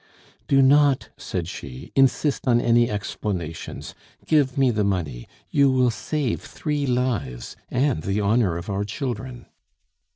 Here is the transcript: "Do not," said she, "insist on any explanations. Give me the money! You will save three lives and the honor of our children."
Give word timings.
"Do 0.47 0.63
not," 0.63 1.09
said 1.15 1.47
she, 1.47 1.91
"insist 1.95 2.47
on 2.47 2.59
any 2.59 2.89
explanations. 2.89 3.93
Give 4.25 4.57
me 4.57 4.71
the 4.71 4.83
money! 4.83 5.27
You 5.51 5.69
will 5.69 5.91
save 5.91 6.41
three 6.41 6.87
lives 6.87 7.55
and 7.69 8.01
the 8.01 8.19
honor 8.19 8.57
of 8.57 8.67
our 8.67 8.83
children." 8.83 9.45